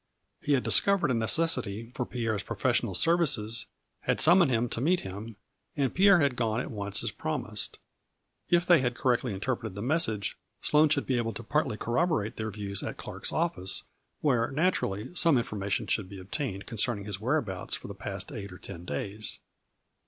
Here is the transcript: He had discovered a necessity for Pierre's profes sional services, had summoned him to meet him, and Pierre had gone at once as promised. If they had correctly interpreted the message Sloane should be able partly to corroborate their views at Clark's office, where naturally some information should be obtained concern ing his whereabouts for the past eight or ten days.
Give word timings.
He 0.41 0.53
had 0.53 0.63
discovered 0.63 1.11
a 1.11 1.13
necessity 1.13 1.91
for 1.93 2.07
Pierre's 2.07 2.41
profes 2.43 2.81
sional 2.81 2.95
services, 2.97 3.67
had 3.99 4.19
summoned 4.19 4.49
him 4.49 4.67
to 4.69 4.81
meet 4.81 5.01
him, 5.01 5.35
and 5.77 5.93
Pierre 5.93 6.21
had 6.21 6.35
gone 6.35 6.59
at 6.59 6.71
once 6.71 7.03
as 7.03 7.11
promised. 7.11 7.77
If 8.49 8.65
they 8.65 8.79
had 8.79 8.95
correctly 8.95 9.31
interpreted 9.31 9.75
the 9.75 9.83
message 9.83 10.39
Sloane 10.63 10.89
should 10.89 11.05
be 11.05 11.17
able 11.17 11.33
partly 11.33 11.77
to 11.77 11.83
corroborate 11.83 12.37
their 12.37 12.49
views 12.49 12.81
at 12.81 12.97
Clark's 12.97 13.31
office, 13.31 13.83
where 14.21 14.49
naturally 14.49 15.13
some 15.15 15.37
information 15.37 15.85
should 15.85 16.09
be 16.09 16.19
obtained 16.19 16.65
concern 16.65 16.97
ing 16.97 17.05
his 17.05 17.19
whereabouts 17.21 17.75
for 17.75 17.87
the 17.87 17.93
past 17.93 18.31
eight 18.31 18.51
or 18.51 18.57
ten 18.57 18.85
days. 18.85 19.37